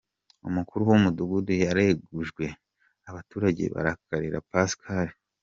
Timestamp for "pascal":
4.51-5.07